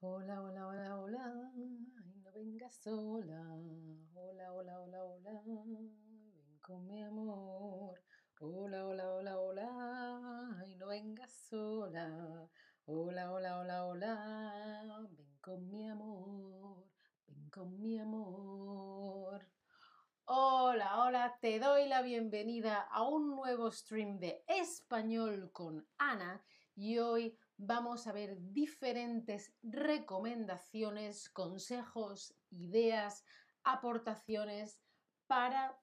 [0.00, 3.42] Hola, hola, hola, hola, ay, no vengas sola.
[4.14, 8.00] Hola, hola, hola, hola, ven con mi amor.
[8.38, 12.48] Hola, hola, hola, hola, ay, no vengas sola.
[12.84, 16.86] Hola, hola, hola, hola, ven con mi amor,
[17.26, 19.44] ven con mi amor.
[20.26, 26.40] Hola, hola, te doy la bienvenida a un nuevo stream de español con Ana
[26.76, 33.24] y hoy vamos a ver diferentes recomendaciones, consejos, ideas,
[33.64, 34.80] aportaciones
[35.26, 35.78] para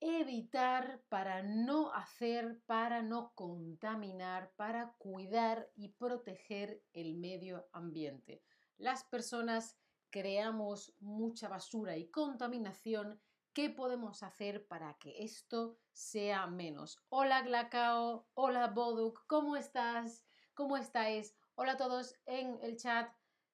[0.00, 8.42] evitar, para no hacer, para no contaminar, para cuidar y proteger el medio ambiente.
[8.78, 9.76] Las personas
[10.08, 13.20] creamos mucha basura y contaminación.
[13.52, 16.98] ¿Qué podemos hacer para que esto sea menos?
[17.10, 20.24] Hola Glacao, hola Boduk, ¿cómo estás?
[20.60, 21.34] ¿Cómo estáis?
[21.54, 23.10] Hola a todos en el chat.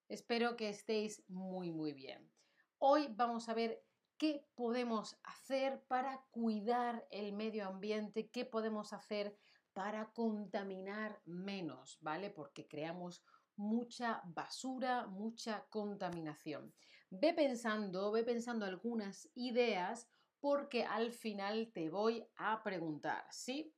[0.08, 2.28] Espero que estéis muy, muy bien.
[2.78, 3.86] Hoy vamos a ver
[4.18, 9.38] qué podemos hacer para cuidar el medio ambiente, qué podemos hacer
[9.72, 12.30] para contaminar menos, ¿vale?
[12.30, 13.22] Porque creamos
[13.54, 16.74] mucha basura, mucha contaminación.
[17.10, 20.08] Ve pensando, ve pensando algunas ideas
[20.40, 23.75] porque al final te voy a preguntar, ¿sí?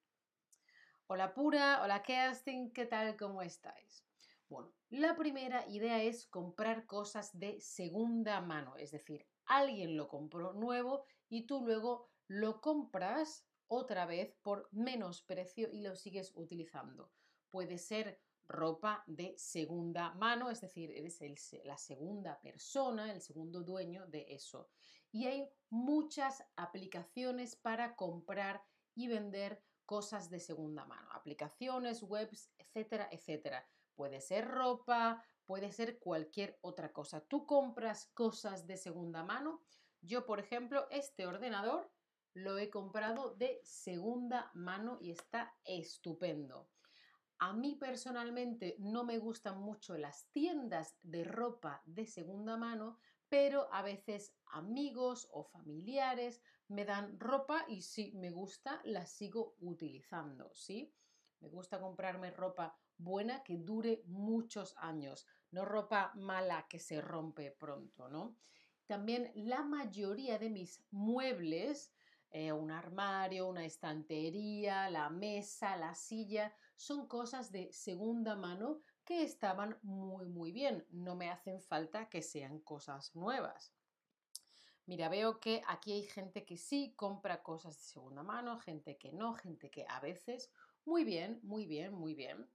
[1.11, 3.17] Hola Pura, hola Kerstin, ¿qué tal?
[3.17, 4.05] ¿Cómo estáis?
[4.47, 10.53] Bueno, la primera idea es comprar cosas de segunda mano, es decir, alguien lo compró
[10.53, 17.11] nuevo y tú luego lo compras otra vez por menos precio y lo sigues utilizando.
[17.49, 21.23] Puede ser ropa de segunda mano, es decir, eres
[21.65, 24.69] la segunda persona, el segundo dueño de eso.
[25.11, 28.63] Y hay muchas aplicaciones para comprar
[28.95, 33.67] y vender cosas de segunda mano, aplicaciones, webs, etcétera, etcétera.
[33.95, 37.23] Puede ser ropa, puede ser cualquier otra cosa.
[37.23, 39.63] Tú compras cosas de segunda mano.
[40.03, 41.91] Yo, por ejemplo, este ordenador
[42.35, 46.69] lo he comprado de segunda mano y está estupendo.
[47.39, 53.69] A mí personalmente no me gustan mucho las tiendas de ropa de segunda mano, pero
[53.73, 60.51] a veces amigos o familiares me dan ropa y si me gusta, la sigo utilizando,
[60.55, 60.95] ¿sí?
[61.41, 67.51] Me gusta comprarme ropa buena que dure muchos años, no ropa mala que se rompe
[67.53, 68.37] pronto, ¿no?
[68.87, 71.93] También la mayoría de mis muebles,
[72.31, 79.23] eh, un armario, una estantería, la mesa, la silla, son cosas de segunda mano que
[79.23, 80.87] estaban muy, muy bien.
[80.91, 83.73] No me hacen falta que sean cosas nuevas.
[84.85, 89.15] Mira, veo que aquí hay gente que sí compra cosas de segunda mano, gente que
[89.15, 90.53] no, gente que a veces.
[90.85, 92.51] Muy bien, muy bien, muy bien.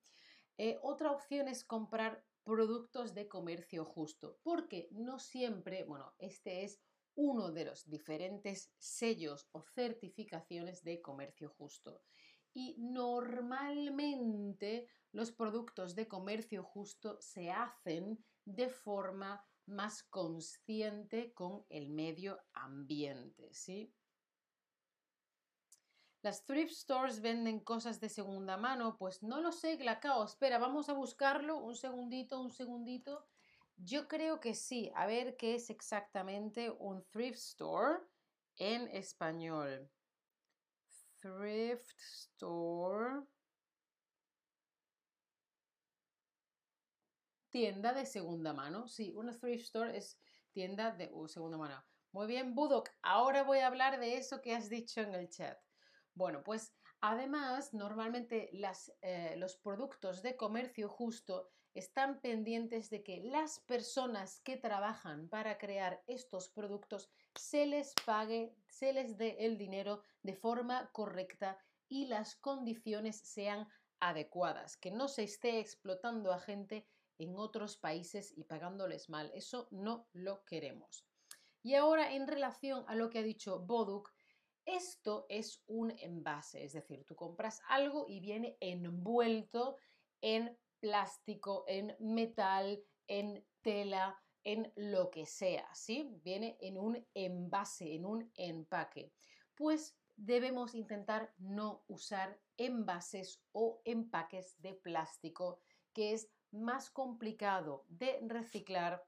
[0.59, 6.79] Eh, otra opción es comprar productos de comercio justo, porque no siempre, bueno, este es
[7.15, 12.03] uno de los diferentes sellos o certificaciones de comercio justo.
[12.53, 21.89] Y normalmente los productos de comercio justo se hacen de forma más consciente con el
[21.89, 23.93] medio ambiente, ¿sí?
[26.21, 28.97] ¿Las thrift stores venden cosas de segunda mano?
[28.97, 30.23] Pues no lo sé, Glacao.
[30.23, 31.57] Espera, vamos a buscarlo.
[31.57, 33.27] Un segundito, un segundito.
[33.75, 34.89] Yo creo que sí.
[34.95, 37.99] A ver qué es exactamente un thrift store
[38.55, 39.91] en español.
[41.19, 43.25] Thrift store.
[47.53, 48.87] Tienda de segunda mano.
[48.87, 50.19] Sí, una thrift store es
[50.51, 51.85] tienda de uh, segunda mano.
[52.11, 52.89] Muy bien, Budok.
[53.03, 55.59] Ahora voy a hablar de eso que has dicho en el chat.
[56.15, 58.49] Bueno, pues además, normalmente
[59.03, 65.59] eh, los productos de comercio justo están pendientes de que las personas que trabajan para
[65.59, 72.07] crear estos productos se les pague, se les dé el dinero de forma correcta y
[72.07, 73.67] las condiciones sean
[73.99, 76.87] adecuadas, que no se esté explotando a gente
[77.17, 79.31] en otros países y pagándoles mal.
[79.33, 81.05] Eso no lo queremos.
[81.61, 84.13] Y ahora en relación a lo que ha dicho Boduk,
[84.65, 89.77] esto es un envase, es decir, tú compras algo y viene envuelto
[90.21, 96.19] en plástico, en metal, en tela, en lo que sea, ¿sí?
[96.23, 99.13] Viene en un envase, en un empaque.
[99.55, 105.59] Pues debemos intentar no usar envases o empaques de plástico,
[105.93, 109.05] que es más complicado de reciclar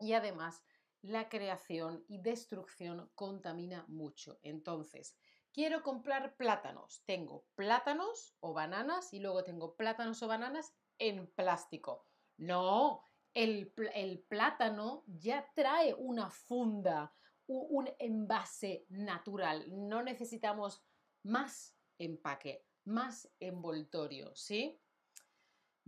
[0.00, 0.64] y además
[1.02, 4.38] la creación y destrucción contamina mucho.
[4.42, 5.16] Entonces,
[5.52, 7.02] quiero comprar plátanos.
[7.04, 12.06] Tengo plátanos o bananas y luego tengo plátanos o bananas en plástico.
[12.36, 13.02] No,
[13.34, 17.14] El, el plátano ya trae una funda,
[17.46, 19.66] un envase natural.
[19.68, 20.82] No necesitamos
[21.22, 24.80] más empaque, más envoltorio, ¿sí?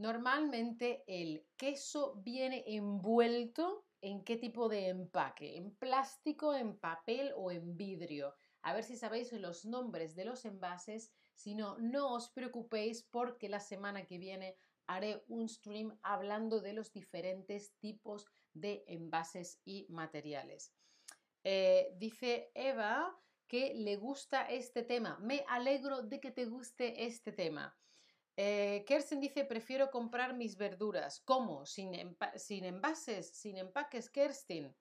[0.01, 7.51] Normalmente el queso viene envuelto en qué tipo de empaque, en plástico, en papel o
[7.51, 8.35] en vidrio.
[8.63, 11.13] A ver si sabéis los nombres de los envases.
[11.35, 14.57] Si no, no os preocupéis porque la semana que viene
[14.87, 18.25] haré un stream hablando de los diferentes tipos
[18.55, 20.73] de envases y materiales.
[21.45, 25.19] Eh, dice Eva que le gusta este tema.
[25.21, 27.77] Me alegro de que te guste este tema.
[28.43, 28.87] Eh,
[29.21, 31.21] dice, prefiero comprar mis verduras.
[31.27, 31.67] ¿Cómo?
[31.67, 31.93] Sin,
[32.37, 34.75] sin envases, sin empaques, Kersten.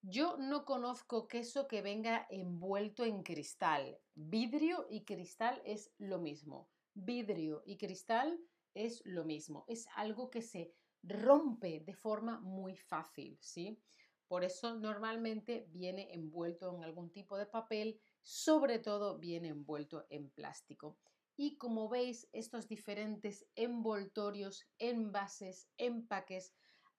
[0.00, 3.98] Yo no conozco queso que venga envuelto en cristal.
[4.14, 6.70] Vidrio y cristal es lo mismo.
[6.94, 8.40] Vidrio y cristal
[8.72, 9.66] es lo mismo.
[9.68, 10.72] Es algo que se
[11.02, 13.78] rompe de forma muy fácil, ¿sí?
[14.26, 20.30] Por eso normalmente viene envuelto en algún tipo de papel, sobre todo viene envuelto en
[20.30, 20.96] plástico.
[21.36, 26.54] Y como veis, estos diferentes envoltorios, envases, empaques,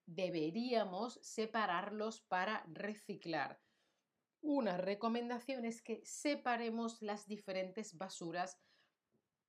[0.06, 3.60] deberíamos separarlos para reciclar.
[4.42, 8.60] Una recomendación es que separemos las diferentes basuras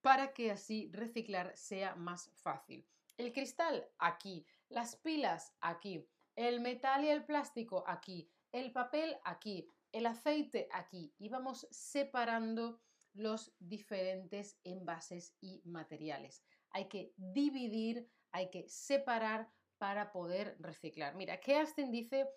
[0.01, 2.89] para que así reciclar sea más fácil.
[3.17, 9.69] El cristal aquí, las pilas aquí, el metal y el plástico aquí, el papel aquí,
[9.93, 11.13] el aceite aquí.
[11.19, 12.81] Y vamos separando
[13.19, 16.43] los diferentes envases y materiales.
[16.71, 21.15] Hay que dividir, hay que separar para poder reciclar.
[21.15, 22.29] Mira, Kerstin dice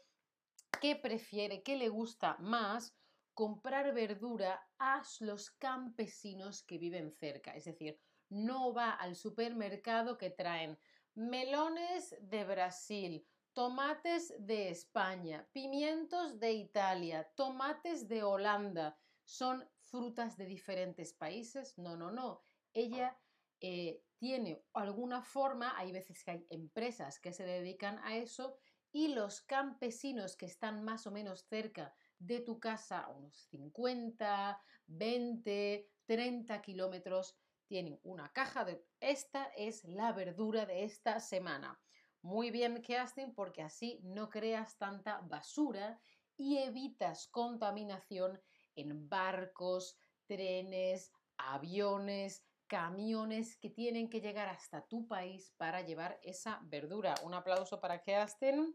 [0.81, 2.95] que prefiere, que le gusta más
[3.33, 7.55] comprar verdura a los campesinos que viven cerca.
[7.55, 7.99] Es decir,
[8.29, 10.77] no va al supermercado que traen
[11.13, 18.97] melones de Brasil, tomates de España, pimientos de Italia, tomates de Holanda.
[19.23, 21.77] Son frutas de diferentes países.
[21.77, 22.41] No, no, no.
[22.73, 23.19] Ella
[23.59, 28.57] eh, tiene alguna forma, hay veces que hay empresas que se dedican a eso
[28.91, 35.91] y los campesinos que están más o menos cerca de tu casa, unos 50, 20,
[36.05, 37.37] 30 kilómetros,
[37.67, 41.81] tienen una caja de esta es la verdura de esta semana.
[42.21, 46.01] Muy bien, Kerstin, porque así no creas tanta basura
[46.35, 48.41] y evitas contaminación
[48.75, 56.59] en barcos, trenes, aviones, camiones que tienen que llegar hasta tu país para llevar esa
[56.63, 57.15] verdura.
[57.23, 58.73] Un aplauso para Kerstin.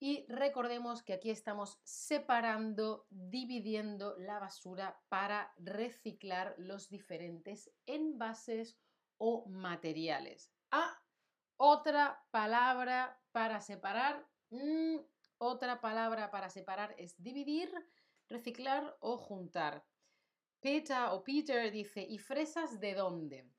[0.00, 8.76] Y recordemos que aquí estamos separando, dividiendo la basura para reciclar los diferentes envases
[9.16, 10.52] o materiales.
[10.72, 11.00] Ah,
[11.56, 14.26] otra palabra para separar.
[14.50, 14.96] Mm,
[15.38, 17.72] otra palabra para separar es dividir,
[18.28, 19.84] reciclar o juntar.
[20.60, 23.50] Peter o Peter dice, ¿y fresas de dónde?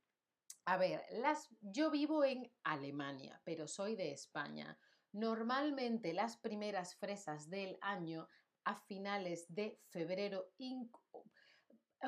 [0.65, 4.79] A ver, las, yo vivo en Alemania, pero soy de España.
[5.11, 8.27] Normalmente las primeras fresas del año
[8.63, 10.51] a finales de febrero,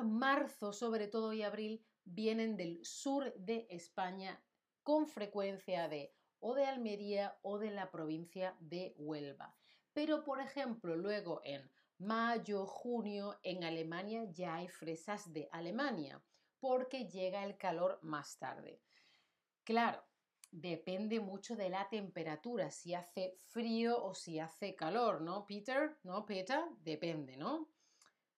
[0.02, 4.42] marzo sobre todo y abril, vienen del sur de España
[4.82, 9.56] con frecuencia de o de Almería o de la provincia de Huelva.
[9.92, 16.22] Pero, por ejemplo, luego en mayo, junio, en Alemania ya hay fresas de Alemania,
[16.60, 18.82] porque llega el calor más tarde.
[19.64, 20.04] Claro,
[20.50, 25.98] depende mucho de la temperatura, si hace frío o si hace calor, ¿no, Peter?
[26.02, 26.64] ¿No, Peter?
[26.78, 27.68] Depende, ¿no?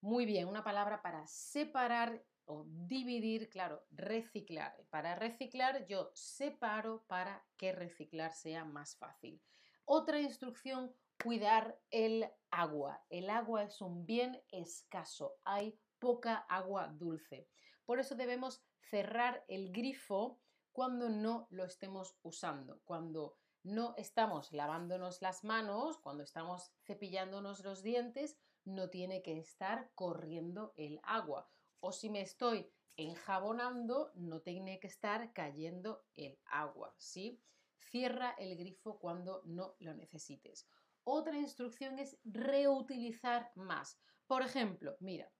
[0.01, 4.85] Muy bien, una palabra para separar o dividir, claro, reciclar.
[4.91, 9.41] Para reciclar yo separo para que reciclar sea más fácil.
[9.85, 13.05] Otra instrucción, cuidar el agua.
[13.11, 17.49] El agua es un bien escaso, hay poca agua dulce.
[17.85, 20.41] Por eso debemos cerrar el grifo
[20.73, 27.83] cuando no lo estemos usando, cuando no estamos lavándonos las manos, cuando estamos cepillándonos los
[27.83, 31.51] dientes, no tiene que estar corriendo el agua.
[31.81, 37.43] O si me estoy enjabonando, no tiene que estar cayendo el agua, ¿sí?
[37.79, 40.67] Cierra el grifo cuando no lo necesites.
[41.05, 43.99] Otra instrucción es reutilizar más.
[44.27, 45.33] Por ejemplo, mira,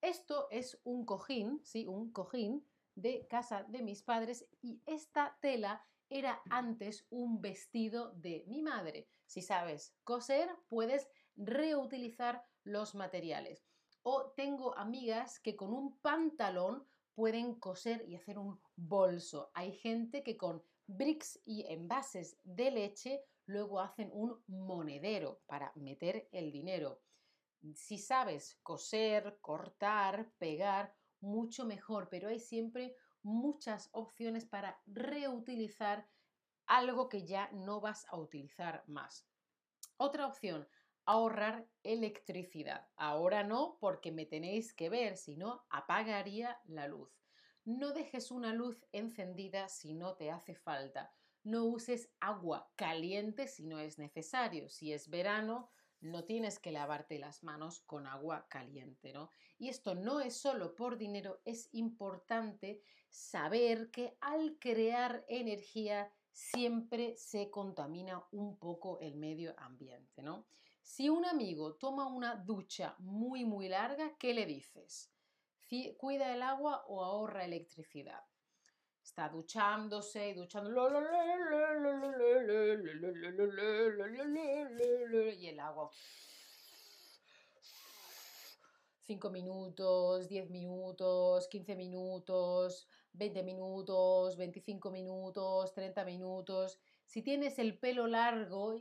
[0.00, 1.86] esto es un cojín, ¿sí?
[1.86, 8.44] Un cojín de casa de mis padres y esta tela era antes un vestido de
[8.46, 9.08] mi madre.
[9.26, 13.66] Si sabes coser, puedes reutilizar los materiales.
[14.02, 19.50] O tengo amigas que con un pantalón pueden coser y hacer un bolso.
[19.54, 26.28] Hay gente que con bricks y envases de leche luego hacen un monedero para meter
[26.32, 27.00] el dinero.
[27.74, 36.08] Si sabes coser, cortar, pegar, mucho mejor, pero hay siempre muchas opciones para reutilizar
[36.66, 39.26] algo que ya no vas a utilizar más.
[39.96, 40.68] Otra opción,
[41.06, 42.86] ahorrar electricidad.
[42.96, 47.10] Ahora no, porque me tenéis que ver, si no, apagaría la luz.
[47.64, 51.14] No dejes una luz encendida si no te hace falta.
[51.42, 54.68] No uses agua caliente si no es necesario.
[54.68, 59.30] Si es verano, no tienes que lavarte las manos con agua caliente, ¿no?
[59.58, 67.16] Y esto no es solo por dinero, es importante saber que al crear energía siempre
[67.16, 70.46] se contamina un poco el medio ambiente, ¿no?
[70.82, 75.12] Si un amigo toma una ducha muy muy larga, ¿qué le dices?
[75.98, 78.27] ¿Cuida el agua o ahorra electricidad?
[79.08, 80.70] Está duchándose y duchando
[85.34, 85.90] y el agua
[89.06, 96.78] 5 minutos, 10 minutos, 15 minutos, 20 minutos, 25 minutos, 30 minutos.
[97.06, 98.76] Si tienes el pelo largo,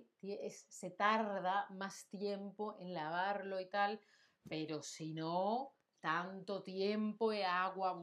[0.68, 4.02] se tarda más tiempo en lavarlo y tal,
[4.50, 7.94] pero si no, tanto tiempo y agua,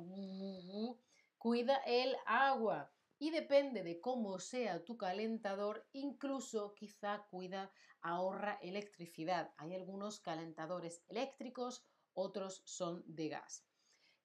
[1.45, 2.91] cuida el agua.
[3.19, 7.71] Y depende de cómo sea tu calentador, incluso quizá cuida,
[8.01, 9.53] ahorra electricidad.
[9.59, 11.85] Hay algunos calentadores eléctricos,
[12.15, 13.67] otros son de gas.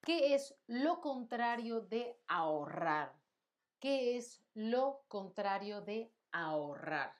[0.01, 3.13] ¿Qué es lo contrario de ahorrar?
[3.81, 7.13] ¿Qué es lo contrario de ahorrar?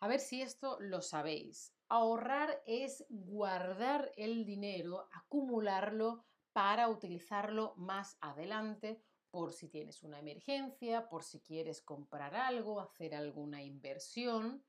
[0.00, 1.74] A ver si esto lo sabéis.
[1.88, 11.08] Ahorrar es guardar el dinero, acumularlo para utilizarlo más adelante por si tienes una emergencia,
[11.08, 14.64] por si quieres comprar algo, hacer alguna inversión.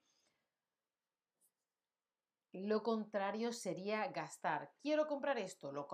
[2.54, 4.74] Lo contrario sería gastar.
[4.82, 5.88] Quiero comprar esto, lo,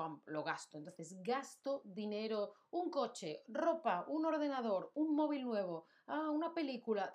[0.43, 0.77] gasto.
[0.77, 7.13] Entonces, gasto dinero, un coche, ropa, un ordenador, un móvil nuevo, ah, una película.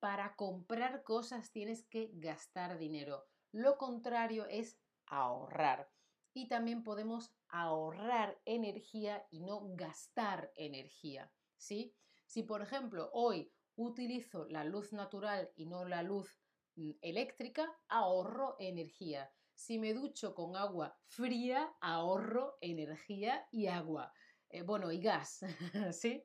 [0.00, 3.26] Para comprar cosas tienes que gastar dinero.
[3.52, 5.93] Lo contrario es ahorrar.
[6.34, 11.32] Y también podemos ahorrar energía y no gastar energía.
[11.56, 11.94] ¿sí?
[12.26, 16.44] Si, por ejemplo, hoy utilizo la luz natural y no la luz
[16.76, 19.30] Mm, eléctrica, ahorro energía.
[19.54, 24.12] Si me ducho con agua fría, ahorro energía y agua.
[24.50, 25.44] Eh, bueno, y gas,
[25.92, 26.24] ¿sí?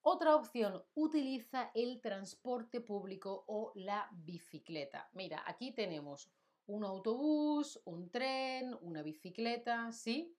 [0.00, 5.10] Otra opción, utiliza el transporte público o la bicicleta.
[5.12, 6.32] Mira, aquí tenemos
[6.66, 10.36] un autobús, un tren, una bicicleta, ¿sí?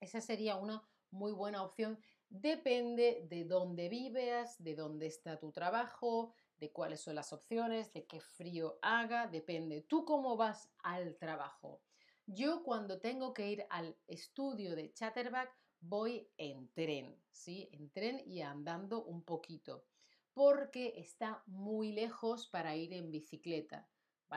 [0.00, 1.98] Esa sería una muy buena opción.
[2.28, 8.06] Depende de dónde vives, de dónde está tu trabajo, de cuáles son las opciones, de
[8.06, 9.82] qué frío haga, depende.
[9.82, 11.82] Tú cómo vas al trabajo.
[12.26, 17.68] Yo cuando tengo que ir al estudio de Chatterback voy en tren, ¿sí?
[17.72, 19.84] En tren y andando un poquito,
[20.32, 23.86] porque está muy lejos para ir en bicicleta,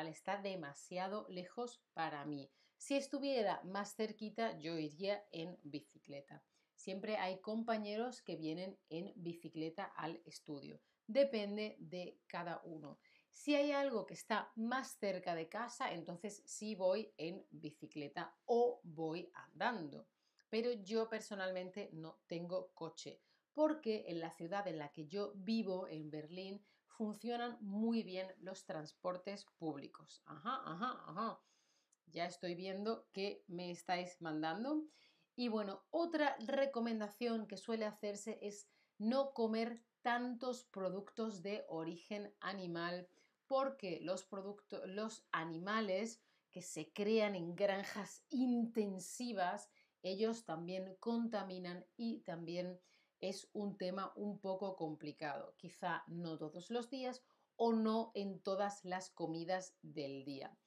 [0.05, 2.51] Está demasiado lejos para mí.
[2.77, 6.43] Si estuviera más cerquita, yo iría en bicicleta.
[6.75, 12.99] Siempre hay compañeros que vienen en bicicleta al estudio depende de cada uno.
[13.31, 18.81] Si hay algo que está más cerca de casa, entonces sí voy en bicicleta o
[18.83, 20.07] voy andando.
[20.49, 23.21] Pero yo personalmente no tengo coche,
[23.53, 26.63] porque en la ciudad en la que yo vivo, en Berlín,
[26.97, 30.23] funcionan muy bien los transportes públicos.
[30.25, 31.43] Ajá, ajá, ajá.
[32.07, 34.87] Ya estoy viendo que me estáis mandando.
[35.35, 43.07] Y bueno, otra recomendación que suele hacerse es no comer tantos productos de origen animal
[43.45, 44.27] porque los,
[44.85, 49.69] los animales que se crean en granjas intensivas,
[50.01, 52.81] ellos también contaminan y también
[53.21, 55.55] es un tema un poco complicado.
[55.57, 57.23] Quizá no todos los días
[57.55, 60.57] o no en todas las comidas del día.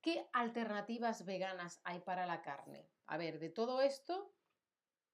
[0.00, 2.88] ¿Qué alternativas veganas hay para la carne?
[3.06, 4.32] A ver, de todo esto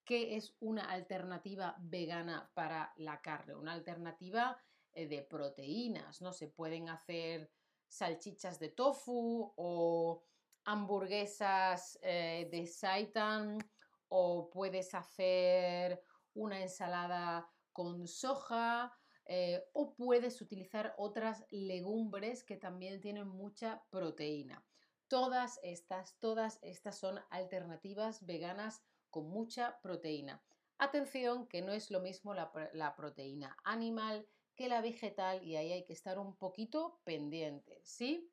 [0.05, 6.33] ¿Qué es una alternativa vegana para la carne, una alternativa eh, de proteínas, ¿no?
[6.33, 7.51] Se pueden hacer
[7.89, 10.23] salchichas de tofu o
[10.65, 13.59] hamburguesas eh, de seitan
[14.09, 16.03] o puedes hacer
[16.35, 24.65] una ensalada con soja eh, o puedes utilizar otras legumbres que también tienen mucha proteína.
[25.09, 30.43] Todas estas, todas estas son alternativas veganas con mucha proteína.
[30.79, 34.27] Atención, que no es lo mismo la, proteína animal
[34.57, 38.31] que la vegetal y ahí hay que estar un poquito pendiente, ¿sí?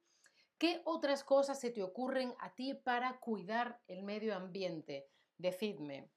[0.58, 5.08] ¿Qué otras cosas se te ocurren a ti para cuidar el medio ambiente?
[5.38, 6.12] Decidme.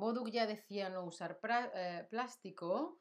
[0.00, 1.38] Boduk ya decía no usar
[1.74, 2.98] eh, plástico.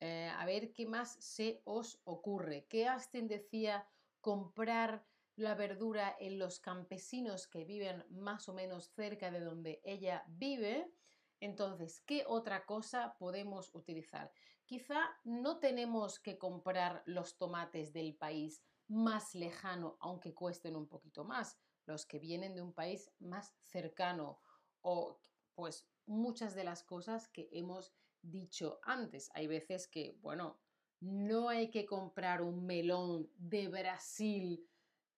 [0.00, 2.66] Eh, a ver qué más se os ocurre.
[2.68, 3.86] ¿Qué Aston decía
[4.20, 5.04] comprar
[5.38, 10.92] la verdura en los campesinos que viven más o menos cerca de donde ella vive.
[11.38, 14.32] Entonces, ¿qué otra cosa podemos utilizar?
[14.64, 21.22] Quizá no tenemos que comprar los tomates del país más lejano, aunque cuesten un poquito
[21.24, 24.40] más, los que vienen de un país más cercano
[24.80, 25.20] o
[25.58, 29.28] pues muchas de las cosas que hemos dicho antes.
[29.34, 30.60] Hay veces que, bueno,
[31.00, 34.70] no hay que comprar un melón de Brasil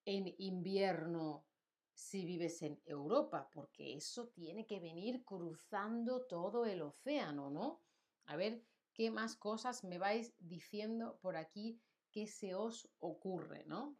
[0.06, 1.44] en invierno
[1.92, 7.82] si vives en Europa, porque eso tiene que venir cruzando todo el océano, ¿no?
[8.24, 13.98] A ver qué más cosas me vais diciendo por aquí que se os ocurre, ¿no?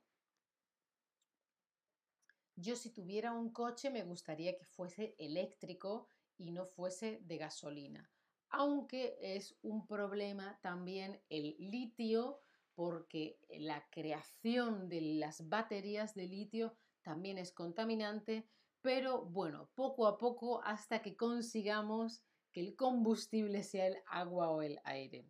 [2.56, 6.08] Yo si tuviera un coche me gustaría que fuese eléctrico
[6.40, 8.10] y no fuese de gasolina,
[8.48, 12.40] aunque es un problema también el litio
[12.74, 18.48] porque la creación de las baterías de litio también es contaminante,
[18.80, 24.62] pero bueno, poco a poco hasta que consigamos que el combustible sea el agua o
[24.62, 25.28] el aire.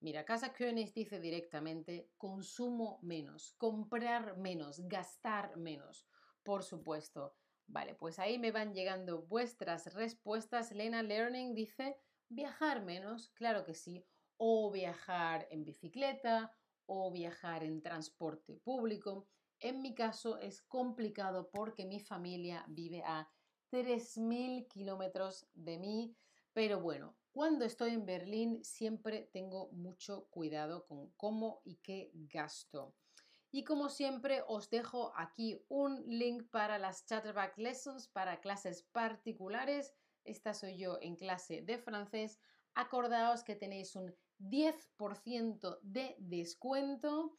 [0.00, 6.06] Mira, Casa König dice directamente consumo menos, comprar menos, gastar menos,
[6.44, 7.34] por supuesto.
[7.68, 10.72] Vale, pues ahí me van llegando vuestras respuestas.
[10.72, 11.98] Lena Learning dice
[12.30, 14.06] viajar menos, claro que sí,
[14.38, 16.50] o viajar en bicicleta
[16.86, 19.28] o viajar en transporte público.
[19.60, 23.28] En mi caso es complicado porque mi familia vive a
[23.68, 26.16] 3.000 kilómetros de mí,
[26.54, 32.96] pero bueno, cuando estoy en Berlín siempre tengo mucho cuidado con cómo y qué gasto.
[33.50, 39.94] Y como siempre os dejo aquí un link para las Chatterback Lessons para clases particulares.
[40.24, 42.38] Esta soy yo en clase de francés.
[42.74, 47.38] Acordaos que tenéis un 10% de descuento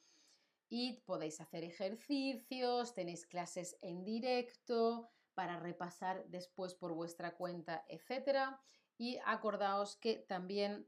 [0.67, 8.57] y podéis hacer ejercicios, tenéis clases en directo para repasar después por vuestra cuenta, etc.
[8.97, 10.85] Y acordaos que también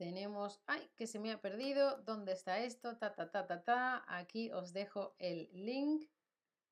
[0.00, 2.96] tenemos, ay, que se me ha perdido, ¿dónde está esto?
[2.96, 4.02] Ta, ta, ta, ta, ta.
[4.08, 6.08] Aquí os dejo el link.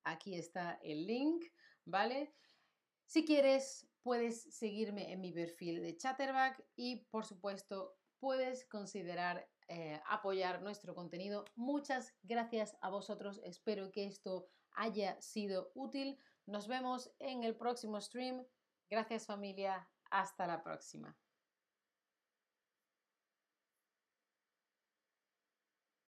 [0.03, 1.45] Aquí está el link,
[1.85, 2.33] ¿vale?
[3.05, 10.01] Si quieres puedes seguirme en mi perfil de Chatterback y por supuesto puedes considerar eh,
[10.07, 11.45] apoyar nuestro contenido.
[11.55, 16.19] Muchas gracias a vosotros, espero que esto haya sido útil.
[16.47, 18.47] Nos vemos en el próximo stream.
[18.88, 21.14] Gracias familia, hasta la próxima.